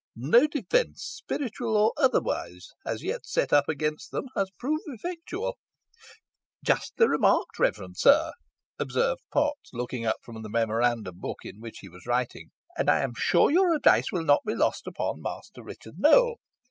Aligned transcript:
No 0.15 0.47
defence, 0.47 1.03
spiritual 1.03 1.77
or 1.77 1.93
otherwise, 1.95 2.71
as 2.83 3.03
yet 3.03 3.23
set 3.23 3.53
up 3.53 3.69
against 3.69 4.09
them, 4.09 4.29
has 4.35 4.49
proved 4.57 4.81
effectual." 4.87 5.59
"Justly 6.65 7.07
remarked, 7.07 7.59
reverend 7.59 7.97
sir," 7.99 8.31
observed 8.79 9.21
Potts, 9.31 9.69
looking 9.73 10.03
up 10.03 10.17
from 10.23 10.41
the 10.41 10.49
memorandum 10.49 11.19
book 11.19 11.45
in 11.45 11.61
which 11.61 11.81
he 11.81 11.87
was 11.87 12.07
writing, 12.07 12.49
"and 12.75 12.89
I 12.89 13.01
am 13.01 13.13
sure 13.15 13.51
your 13.51 13.75
advice 13.75 14.11
will 14.11 14.23
not 14.25 14.41
be 14.43 14.55
lost 14.55 14.87
upon 14.87 15.21
Master 15.21 15.61
Roger 15.61 15.91
Nowell. 15.95 16.37